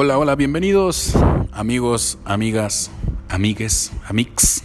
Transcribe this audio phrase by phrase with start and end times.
[0.00, 1.16] Hola, hola, bienvenidos
[1.50, 2.92] amigos, amigas,
[3.28, 4.62] amigues, amix,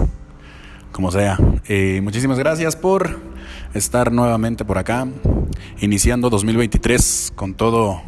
[0.92, 1.40] como sea.
[1.68, 3.20] Eh, muchísimas gracias por
[3.74, 5.08] estar nuevamente por acá,
[5.80, 8.04] iniciando 2023 con todo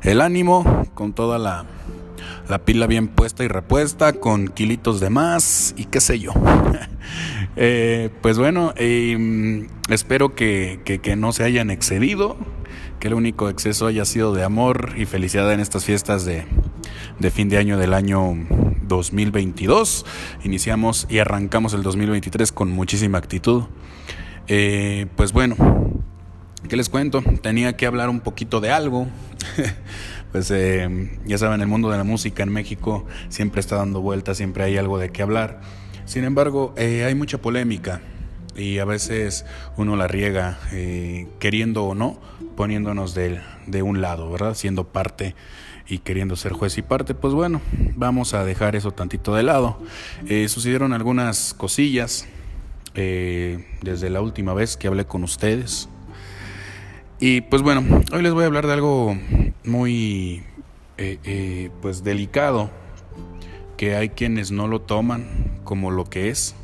[0.00, 1.66] el ánimo, con toda la,
[2.48, 6.32] la pila bien puesta y repuesta, con kilitos de más y qué sé yo.
[7.54, 12.38] Eh, pues bueno, eh, espero que, que no se hayan excedido
[13.02, 16.46] que el único exceso haya sido de amor y felicidad en estas fiestas de,
[17.30, 18.34] fin de año del año
[18.82, 20.04] 2022.
[20.44, 23.64] Iniciamos y arrancamos el 2023 con muchísima actitud.
[24.48, 25.56] Eh, pues bueno,
[26.68, 27.22] ¿qué les cuento?
[27.42, 29.06] Tenía que hablar un poquito de algo.
[30.32, 34.36] pues eh, ya saben, el mundo de la música en México siempre está dando vueltas,
[34.36, 35.60] siempre hay algo de qué hablar.
[36.04, 38.02] Sin embargo, eh, hay mucha polémica
[38.56, 39.46] y a veces
[39.78, 40.58] uno la riega
[41.38, 42.20] queriendo o no,
[42.56, 44.54] poniéndonos de, de, un lado, ¿verdad?
[44.54, 45.34] Siendo parte
[45.88, 47.60] y queriendo ser juez y parte, pues bueno,
[47.96, 49.78] vamos a dejar eso tantito de lado.
[50.28, 52.26] Eh, sucedieron algunas cosillas
[52.94, 55.88] eh, desde la última vez que hablé con ustedes.
[57.20, 59.16] Y pues bueno, hoy les voy a hablar de algo
[59.64, 60.44] muy
[61.80, 62.70] pues delicado,
[63.76, 66.54] que hay quienes no lo toman como lo que es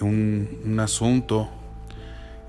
[0.00, 1.48] un, asunto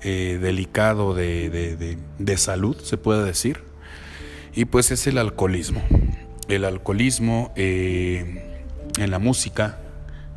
[0.02, 1.98] eh, delicado de,
[2.36, 3.62] salud, se puede decir,
[4.54, 5.82] y pues es el alcoholismo.
[6.48, 8.60] El alcoholismo eh,
[8.98, 9.78] en la música,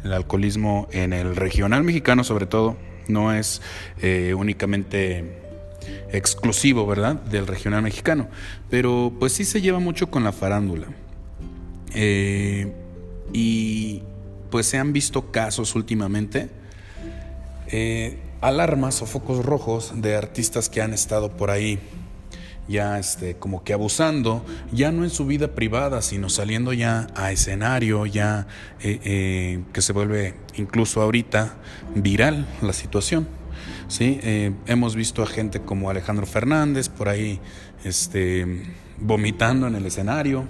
[0.03, 3.61] el alcoholismo en el regional mexicano sobre todo, no es
[4.01, 5.39] eh, únicamente
[6.11, 8.27] exclusivo, ¿verdad?, del regional mexicano,
[8.69, 10.87] pero pues sí se lleva mucho con la farándula.
[13.33, 14.03] y
[14.51, 16.49] pues se han visto casos últimamente
[17.71, 21.79] eh, alarmas o focos rojos de artistas que han estado por ahí
[22.71, 27.31] ya este, como que abusando, ya no en su vida privada, sino saliendo ya a
[27.31, 28.47] escenario, ya
[28.81, 31.55] eh, eh, que se vuelve incluso ahorita
[31.95, 33.27] viral la situación.
[33.87, 34.19] ¿sí?
[34.67, 37.41] hemos visto a gente como Alejandro Fernández por ahí
[37.83, 38.63] este,
[38.97, 40.47] vomitando en el escenario.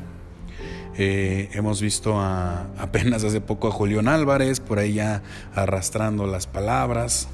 [0.96, 5.24] hemos visto a, apenas hace poco a Julián Álvarez por ahí ya
[5.56, 7.28] arrastrando las palabras.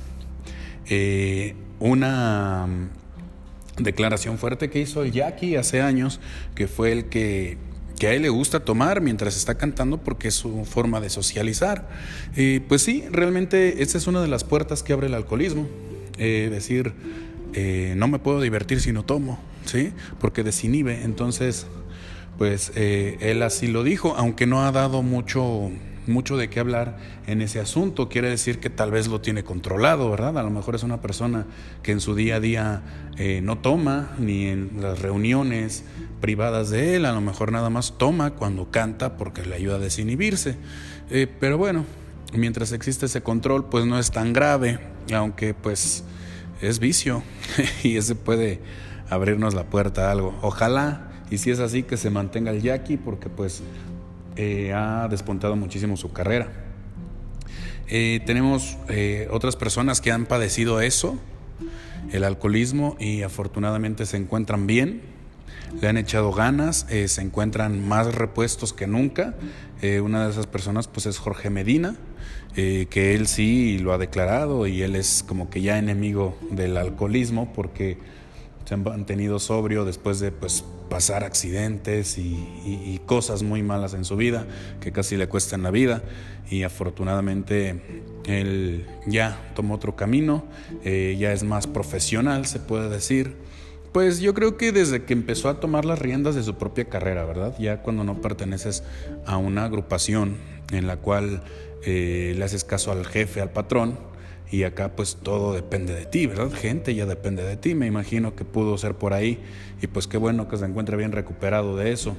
[0.90, 2.66] Eh, una
[3.78, 6.20] declaración fuerte que hizo el Jackie hace años,
[6.56, 7.58] que fue el que,
[8.02, 11.90] a él le gusta tomar mientras está cantando porque es su forma de socializar.
[12.68, 15.68] pues sí, realmente esa es una de las puertas que abre el alcoholismo.
[16.20, 16.94] Eh, decir,
[17.54, 19.94] eh, no me puedo divertir si no tomo, ¿sí?
[20.20, 21.04] Porque desinhibe.
[21.04, 21.68] Entonces,
[22.38, 25.72] pues él así lo dijo, aunque no ha dado mucho
[26.08, 26.98] mucho de qué hablar
[27.28, 28.10] en ese asunto.
[28.10, 30.38] Quiere decir que tal vez lo tiene controlado, ¿verdad?
[30.38, 31.46] A lo mejor es una persona
[31.84, 32.82] que en su día a día
[33.18, 35.84] eh, no toma, ni en las reuniones
[36.22, 39.80] privadas de él, a lo mejor nada más toma cuando canta porque le ayuda a
[39.80, 40.58] desinhibirse.
[41.10, 41.86] Eh, pero bueno,
[42.34, 44.80] mientras existe ese control, pues no es tan grave,
[45.14, 46.04] aunque pues
[46.62, 47.24] es vicio
[47.84, 48.60] y ese puede
[49.10, 50.38] abrirnos la puerta a algo.
[50.42, 53.62] Ojalá, y si es así, que se mantenga el Jackie, porque pues
[54.38, 56.52] eh, ha despuntado muchísimo su carrera.
[57.88, 61.18] Eh, tenemos eh, otras personas que han padecido eso,
[62.12, 65.02] el alcoholismo, y afortunadamente se encuentran bien,
[65.82, 69.36] le han echado ganas, se encuentran más repuestos que nunca.
[70.02, 71.96] una de esas personas pues es Jorge Medina,
[72.56, 77.52] que él sí lo ha declarado y él es como que ya enemigo del alcoholismo
[77.54, 77.98] porque
[78.68, 84.18] se han mantenido sobrio después de pues, pasar accidentes y, cosas muy malas en su
[84.18, 84.46] vida
[84.82, 86.04] que casi le cuestan la vida
[86.50, 87.82] y afortunadamente
[88.26, 90.44] él ya tomó otro camino,
[90.84, 93.38] eh, ya es más profesional se puede decir.
[93.94, 97.24] Pues yo creo que desde que empezó a tomar las riendas de su propia carrera,
[97.24, 97.56] ¿verdad?
[97.58, 98.84] Ya cuando no perteneces
[99.26, 100.36] a una agrupación
[100.74, 101.42] en la cual
[101.86, 103.98] eh, le haces caso al jefe, al patrón,
[104.52, 106.52] y acá pues todo depende de ti, ¿verdad?
[106.52, 109.40] Gente ya depende de ti, me imagino que pudo ser por ahí
[109.82, 112.16] y pues qué bueno que se encuentre bien recuperado de eso.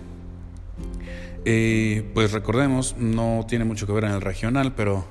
[1.44, 5.06] Eh, pues recordemos, no tiene mucho que ver en el regional, pero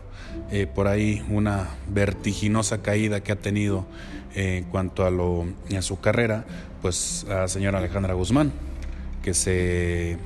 [0.51, 3.85] eh, por ahí una vertiginosa caída que ha tenido
[4.35, 5.45] en cuanto a, lo,
[5.75, 6.45] a su carrera,
[6.81, 8.51] pues a señora Alejandra Guzmán,
[9.23, 10.17] que se,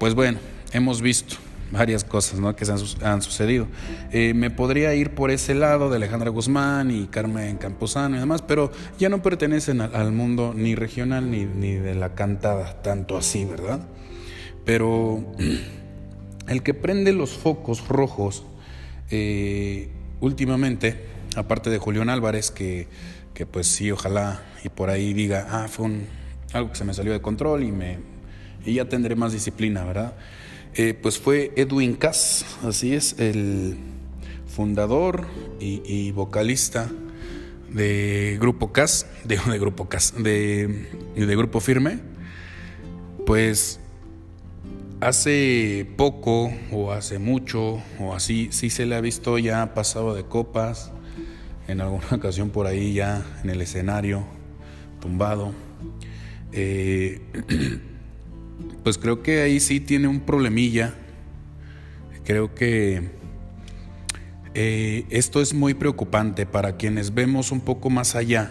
[0.00, 0.40] pues bueno,
[0.72, 1.36] hemos visto
[1.70, 2.54] varias cosas ¿no?
[2.54, 2.72] que se
[3.02, 3.66] han, sucedido.
[4.12, 8.42] Eh, me podría ir por ese lado de Alejandra Guzmán y Carmen Camposano y demás,
[8.42, 13.44] pero ya no pertenecen al, mundo ni regional ni, ni, de la cantada, tanto así,
[13.44, 13.80] ¿verdad?
[14.64, 15.24] Pero
[16.48, 18.44] el que prende los focos rojos
[19.10, 19.88] eh,
[20.20, 22.88] últimamente, aparte de Julián Álvarez, que,
[23.50, 26.06] pues sí, ojalá y por ahí diga, ah, fue un,
[26.52, 28.16] algo que se me salió de control y me
[28.64, 30.14] y ya tendré más disciplina, ¿verdad?
[30.78, 33.78] Eh, pues fue Edwin Cass, así es, el
[34.46, 35.26] fundador
[35.58, 36.90] y, vocalista
[37.72, 42.00] de Grupo Cass, de, Grupo Cass, de, de Grupo Firme,
[43.24, 43.80] pues
[45.00, 50.24] hace poco o hace mucho o así, sí se le ha visto ya pasado de
[50.24, 50.92] copas,
[51.68, 54.26] en alguna ocasión por ahí ya en el escenario,
[55.00, 55.54] tumbado.
[56.52, 57.22] Eh,
[58.82, 60.94] pues creo que ahí sí tiene un problemilla.
[62.24, 63.10] Creo que
[64.54, 68.50] eh, esto es muy preocupante para quienes vemos un poco más allá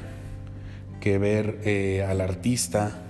[1.02, 3.02] que ver eh, al artista,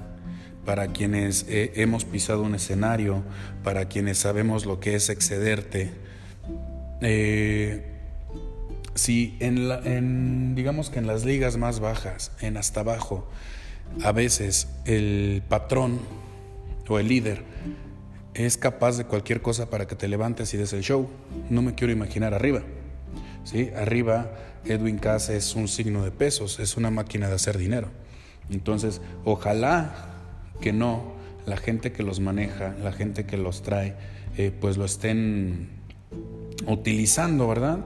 [0.65, 3.23] para quienes hemos pisado un escenario,
[3.63, 5.91] para quienes sabemos lo que es excederte.
[8.95, 13.29] si en, en, digamos que en las ligas más bajas, en hasta abajo,
[14.03, 15.99] a veces el patrón
[16.87, 17.43] o el líder
[18.33, 21.09] es capaz de cualquier cosa para que te levantes y des el show.
[21.49, 22.61] No me quiero imaginar arriba.
[23.43, 23.71] ¿sí?
[23.75, 24.31] Arriba
[24.65, 27.89] Edwin Cass es un signo de pesos, es una máquina de hacer dinero.
[28.49, 29.93] Entonces, ojalá
[30.61, 31.13] que no,
[31.45, 33.95] la gente que los maneja, la gente que los trae,
[34.37, 35.69] eh, pues lo estén
[36.67, 37.79] utilizando, ¿verdad?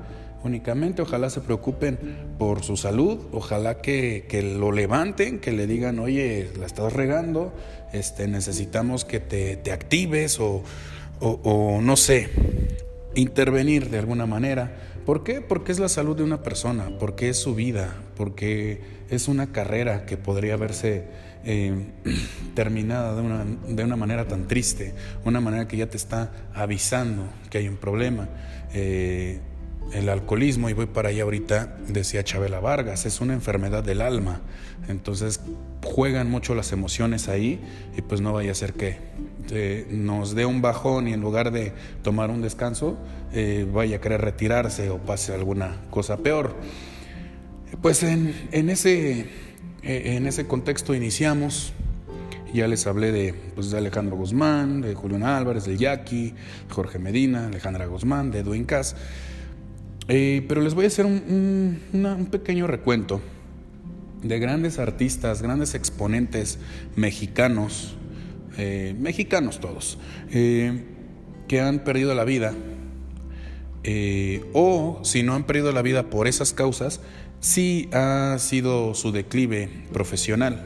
[0.44, 1.02] Únicamente.
[1.02, 1.98] Ojalá se preocupen
[2.38, 4.26] por su salud, ojalá que,
[4.58, 7.54] lo levanten, que le digan, oye, la estás regando,
[7.94, 10.64] este, necesitamos que te, actives o,
[11.20, 12.30] o, no sé,
[13.16, 14.72] intervenir de alguna manera.
[15.06, 15.42] ¿Por qué?
[15.42, 20.06] Porque es la salud de una persona, porque es su vida, porque es una carrera
[20.06, 21.06] que podría verse
[21.46, 21.74] eh,
[22.54, 24.94] terminada de una, de una, manera tan triste,
[25.26, 28.30] una manera que ya te está avisando que hay un problema.
[28.74, 29.40] Eh,
[29.94, 34.42] el alcoholismo, y voy para allá ahorita, decía Chabela Vargas, es una enfermedad del alma.
[34.88, 35.42] Entonces
[35.84, 37.60] juegan mucho las emociones ahí
[37.98, 38.98] y pues no vaya a ser que
[39.52, 42.98] eh, nos dé un bajón y en lugar de tomar un descanso
[43.34, 46.56] eh, vaya a querer retirarse o pase alguna cosa peor.
[47.82, 49.22] Pues en, en ese,
[49.84, 51.74] eh, en ese contexto iniciamos.
[52.52, 56.34] Ya les hablé de, pues, de Alejandro Guzmán, de Julián Álvarez, de Jackie,
[56.68, 58.96] Jorge Medina, Alejandra Guzmán, de Edwin Cass.
[60.12, 63.22] Eh, pero les voy a hacer un, pequeño recuento
[64.24, 66.58] de grandes artistas, grandes exponentes
[66.96, 67.96] mexicanos,
[68.58, 70.00] eh, mexicanos todos,
[70.32, 70.84] eh,
[71.48, 72.54] que han perdido la vida,
[74.54, 77.02] o si no han perdido la vida por esas causas,
[77.40, 80.66] sí ha sido su declive profesional.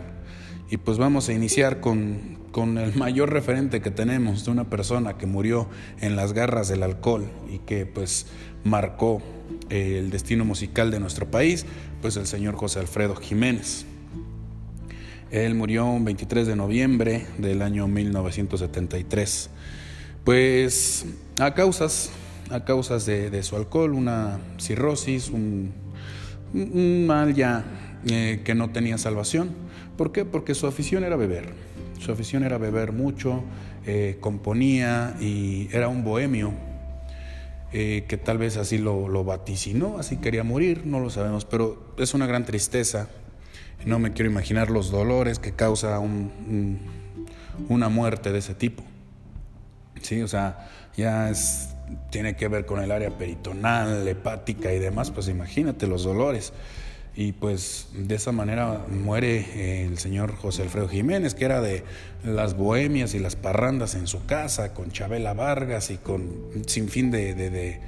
[0.69, 5.17] Y pues vamos a iniciar con, con el mayor referente que tenemos de una persona
[5.17, 5.67] que murió
[5.99, 8.27] en las garras del alcohol y que pues
[8.63, 9.23] marcó
[9.69, 11.65] eh, el destino musical de nuestro país,
[12.01, 13.85] pues el señor José Alfredo Jiménez.
[15.31, 19.49] Él murió un 23 de noviembre del año 1973.
[20.23, 21.07] Pues
[21.39, 22.11] a causas,
[22.51, 25.73] a causas de, su alcohol, una cirrosis, un,
[27.07, 27.65] mal ya
[28.05, 29.49] eh, que no tenía salvación.
[29.97, 30.23] ¿Por qué?
[30.23, 31.73] Porque su afición era beber.
[32.03, 33.45] Su afición era beber mucho,
[33.85, 36.53] eh, componía y era un bohemio
[37.71, 42.13] eh, que tal vez así lo, vaticinó, así quería morir, no lo sabemos, pero es
[42.13, 43.07] una gran tristeza.
[43.85, 45.97] No me quiero imaginar los dolores que causa
[47.69, 48.83] una muerte de ese tipo.
[50.01, 51.31] Sí, o sea, ya
[52.09, 56.51] tiene que ver con el área peritonal, hepática y demás, pues imagínate los dolores.
[57.15, 61.83] Y pues de esa manera muere eh, el señor José Alfredo Jiménez, que era de
[62.23, 67.11] las bohemias y las parrandas en su casa, con Chabela Vargas y con sin fin
[67.11, 67.79] de, de,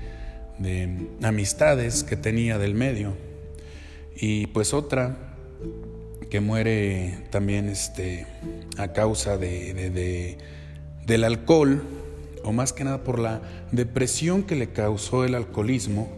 [1.24, 3.14] amistades que tenía del medio.
[4.16, 5.18] Y pues otra
[6.30, 8.28] que muere también este,
[8.78, 10.38] a causa de,
[11.08, 11.84] del alcohol,
[12.44, 13.42] o más que nada por la
[13.72, 16.10] depresión que le causó el alcoholismo,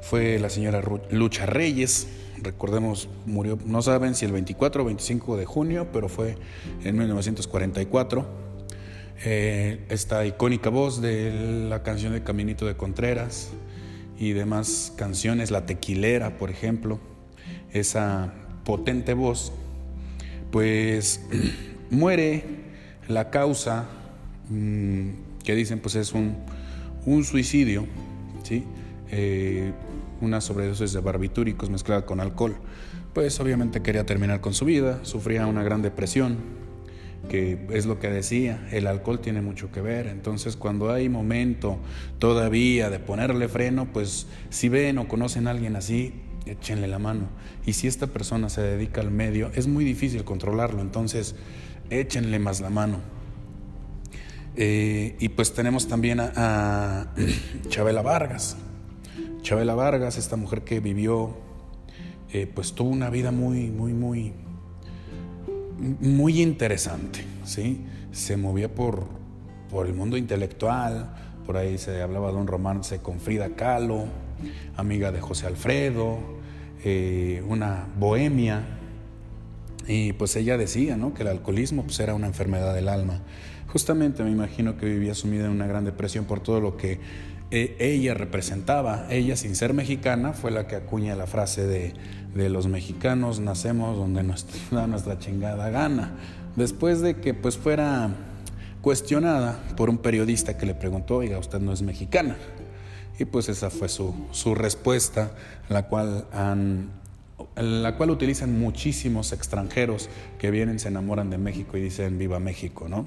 [0.00, 2.06] fue la señora Lucha Reyes,
[2.44, 6.36] recordemos, murió, no saben si el 24 o 25 de junio, pero fue
[6.84, 8.44] en 1944.
[9.24, 13.50] Eh, esta icónica voz de la canción de Caminito de Contreras
[14.18, 17.00] y demás canciones, La Tequilera, por ejemplo,
[17.72, 18.32] esa
[18.64, 19.52] potente voz,
[20.50, 21.20] pues
[21.90, 22.44] muere
[23.08, 23.86] la causa
[24.48, 25.08] mm,
[25.42, 26.36] que dicen pues es un,
[27.06, 27.86] un suicidio,
[28.42, 28.64] ¿sí?
[29.10, 29.72] Eh,
[30.20, 32.56] una sobredosis de barbitúricos mezclada con alcohol.
[33.12, 36.38] Pues obviamente quería terminar con su vida, sufría una gran depresión,
[37.28, 41.78] que es lo que decía, el alcohol tiene mucho que ver, entonces cuando hay momento
[42.18, 46.12] todavía de ponerle freno, pues si ven o conocen a alguien así,
[46.46, 47.28] échenle la mano.
[47.66, 51.34] Y si esta persona se dedica al medio, es muy difícil controlarlo, entonces
[51.90, 52.98] échenle más la mano.
[54.56, 57.14] Eh, y pues tenemos también a, a
[57.68, 58.56] Chabela Vargas.
[59.44, 61.34] Chabela Vargas, esta mujer que vivió,
[62.32, 64.32] eh, pues tuvo una vida muy, muy, muy,
[66.00, 67.84] muy interesante, ¿sí?
[68.10, 69.04] Se movía por,
[69.70, 74.06] por el mundo intelectual, por ahí se hablaba de un romance con Frida Kahlo,
[74.78, 76.16] amiga de José Alfredo,
[76.82, 78.64] eh, una bohemia,
[79.86, 81.12] y pues ella decía ¿no?
[81.12, 83.20] que el alcoholismo pues, era una enfermedad del alma.
[83.70, 87.00] Justamente me imagino que vivía sumida en una gran depresión por todo lo que
[87.56, 89.06] eh, ella representaba.
[89.10, 91.94] Ella, sin ser mexicana, fue la que acuña la frase de,
[92.34, 96.16] de los mexicanos nacemos donde nos da nuestra chingada gana.
[96.56, 98.10] Después de que pues fuera
[98.82, 102.36] cuestionada por un periodista que le preguntó, oiga, usted no es mexicana.
[103.20, 105.30] Y pues esa fue su, su respuesta,
[105.68, 106.26] la cual
[107.56, 110.08] la cual utilizan muchísimos extranjeros
[110.38, 113.06] que vienen, se enamoran de México y dicen viva México, ¿no?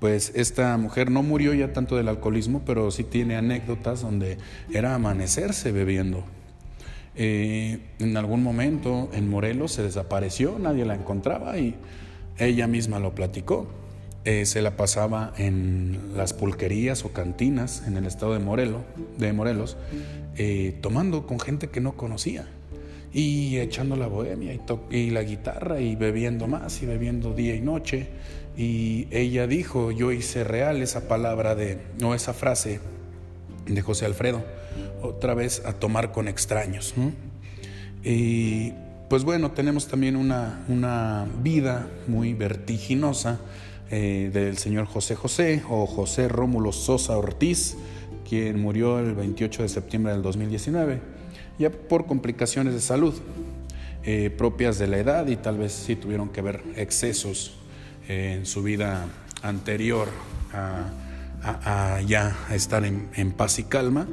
[0.00, 4.38] Pues esta mujer no murió ya tanto del alcoholismo, pero sí tiene anécdotas donde
[4.72, 6.24] era amanecerse bebiendo.
[7.16, 11.74] Eh, en algún momento en Morelos se desapareció, nadie la encontraba y
[12.38, 13.66] ella misma lo platicó.
[14.24, 18.82] Eh, se la pasaba en las pulquerías o cantinas en el estado de, Morelos,
[19.16, 19.76] de Morelos
[20.36, 22.46] eh, tomando con gente que no conocía
[23.12, 27.60] y echando la bohemia y, y, la guitarra y bebiendo más y bebiendo día y
[27.60, 28.08] noche.
[28.58, 32.80] Y ella dijo, yo hice real esa palabra de, o esa frase
[33.66, 34.44] de José Alfredo,
[35.00, 36.92] otra vez a tomar con extraños.
[38.04, 38.72] Y
[39.08, 43.40] pues bueno, tenemos también una, una vida muy vertiginosa
[43.90, 47.76] eh, del señor José José o José Rómulo Sosa Ortiz,
[48.28, 51.16] quien murió el 28 de septiembre del 2019
[51.58, 53.14] ya por complicaciones de salud
[54.04, 57.54] eh, propias de la edad y tal vez sí tuvieron que ver excesos
[58.08, 59.06] en su vida
[59.42, 60.08] anterior
[60.52, 64.08] a, ya estar en, paz y calma,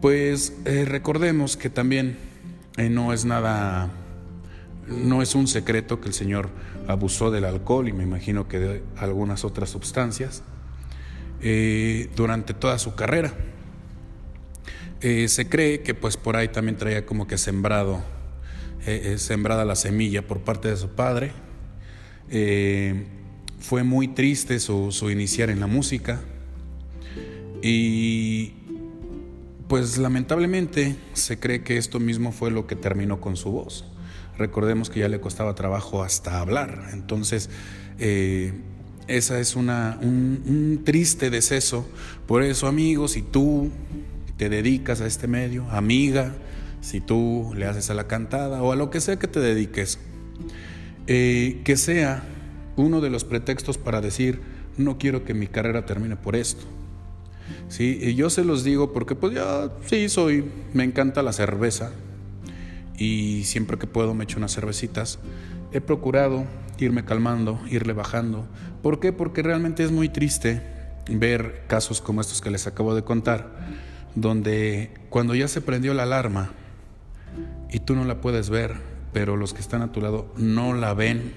[0.00, 2.18] pues eh, recordemos que también
[2.78, 3.90] no es nada,
[4.86, 6.50] no es un secreto que el Señor
[6.86, 10.42] abusó del alcohol y me imagino que de algunas otras sustancias
[12.14, 13.32] durante toda su carrera.
[15.02, 18.02] Eh, se cree que pues por ahí también traía como que sembrado,
[18.86, 21.32] eh, eh, sembrada la semilla por parte de su padre.
[22.30, 26.20] Fue muy triste su, iniciar en la música
[27.62, 28.52] y
[29.68, 33.84] pues lamentablemente se cree que esto mismo fue lo que terminó con su voz.
[34.38, 37.50] Recordemos que ya le costaba trabajo hasta hablar, entonces
[37.98, 41.86] esa es una, un, un triste deceso.
[42.26, 43.70] Por eso amigos, si tú
[44.36, 46.32] te dedicas a este medio, amiga,
[46.80, 49.98] si tú le haces a la cantada o a lo que sea que te dediques,
[51.12, 52.22] eh, que sea
[52.76, 54.40] uno de los pretextos para decir,
[54.76, 56.62] no quiero que mi carrera termine por esto.
[57.66, 61.90] Sí, y yo se los digo porque pues ya sí soy, me encanta la cerveza
[62.96, 65.18] y siempre que puedo me echo unas cervecitas.
[65.72, 66.44] He procurado
[66.78, 68.46] irme calmando, irle bajando.
[68.80, 69.12] ¿Por qué?
[69.12, 70.62] Porque realmente es muy triste
[71.10, 73.50] ver casos como estos que les acabo de contar
[74.14, 76.52] donde cuando ya se prendió la alarma
[77.68, 80.94] y tú no la puedes ver, pero los que están a tu lado no la
[80.94, 81.32] ven,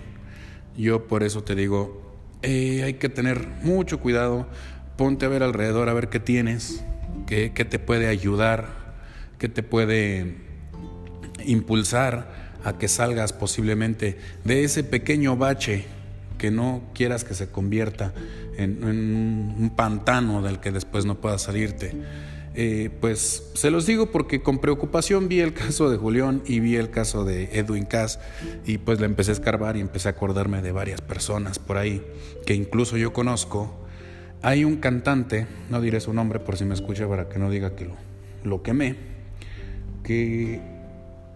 [0.77, 2.01] yo por eso te digo,
[2.41, 4.47] eh, hay que tener mucho cuidado,
[4.97, 6.83] ponte a ver alrededor, a ver qué tienes,
[7.25, 8.67] qué, qué te puede ayudar,
[9.39, 10.37] qué te puede
[11.45, 15.85] impulsar a que salgas posiblemente de ese pequeño bache
[16.37, 18.13] que no quieras que se convierta
[18.57, 21.93] en, en un pantano del que después no puedas salirte.
[22.55, 26.75] Eh, pues se los digo porque con preocupación vi el caso de Julián y vi
[26.75, 28.19] el caso de Edwin Cass
[28.65, 32.05] y pues le empecé a escarbar y empecé a acordarme de varias personas por ahí
[32.45, 33.79] que incluso yo conozco.
[34.43, 37.75] Hay un cantante, no diré su nombre por si me escucha para que no diga
[37.75, 37.95] que lo,
[38.43, 38.97] lo quemé,
[40.03, 40.61] que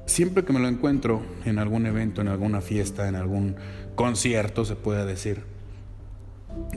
[0.05, 3.55] siempre que me lo encuentro en algún evento, en alguna fiesta, en algún
[3.95, 5.43] concierto, se puede decir,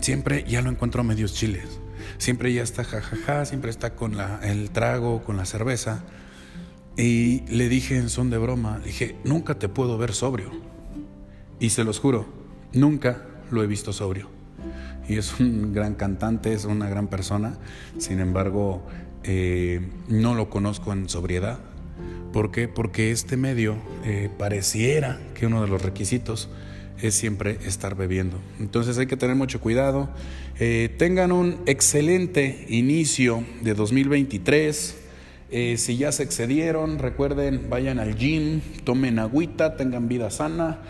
[0.01, 1.81] siempre ya lo encuentro a medios chiles
[2.19, 6.05] Siempre ya está jajaja, siempre está con el trago, con la cerveza.
[6.97, 10.51] Y le dije en son de broma, dije, nunca te puedo ver sobrio.
[11.59, 12.27] Y se los juro,
[12.73, 14.29] nunca lo he visto sobrio.
[15.09, 17.59] Y es un gran cantante, es una gran persona.
[17.99, 18.87] Sin embargo,
[19.25, 21.59] eh, no lo conozco en sobriedad.
[22.33, 22.69] ¿Por qué?
[22.69, 26.49] Porque este medio eh, pareciera que uno de los requisitos
[27.03, 28.39] es siempre estar bebiendo.
[28.59, 30.09] Entonces hay que tener mucho cuidado.
[30.59, 34.97] Eh, tengan un excelente inicio de 2023.
[35.53, 40.81] Eh, si ya se excedieron, recuerden, vayan al gym, tomen agüita, tengan vida sana.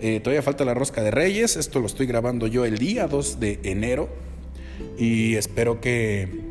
[0.00, 1.56] Eh, todavía falta la rosca de reyes.
[1.56, 4.08] Esto lo estoy grabando yo el día 2 de enero.
[4.96, 6.46] y espero que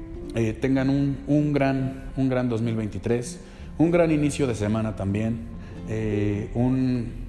[0.59, 3.39] tengan un, gran, un gran 2023,
[3.77, 5.39] un gran inicio de semana también,
[6.53, 7.26] un,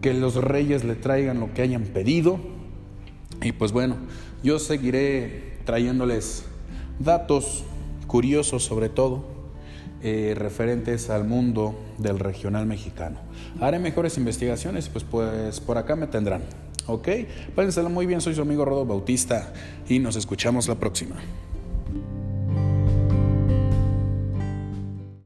[0.00, 2.40] que los reyes le traigan lo que hayan pedido
[3.42, 3.96] y pues bueno,
[4.42, 6.44] yo seguiré trayéndoles
[6.98, 7.64] datos
[8.06, 9.24] curiosos sobre todo
[10.02, 13.18] eh, referentes al mundo del regional mexicano.
[13.60, 16.42] Haré mejores investigaciones, pues, pues por acá me tendrán.
[16.86, 17.08] ¿Ok?
[17.54, 19.52] Pásensela muy bien, soy su amigo Rodo Bautista
[19.88, 21.16] y nos escuchamos la próxima.